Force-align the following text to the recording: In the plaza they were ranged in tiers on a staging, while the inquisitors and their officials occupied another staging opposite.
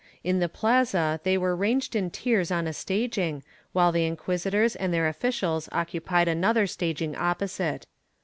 In 0.23 0.39
the 0.39 0.49
plaza 0.49 1.19
they 1.21 1.37
were 1.37 1.55
ranged 1.55 1.95
in 1.95 2.09
tiers 2.09 2.49
on 2.49 2.65
a 2.65 2.73
staging, 2.73 3.43
while 3.71 3.91
the 3.91 4.07
inquisitors 4.07 4.75
and 4.75 4.91
their 4.91 5.07
officials 5.07 5.69
occupied 5.71 6.27
another 6.27 6.65
staging 6.65 7.15
opposite. 7.15 7.85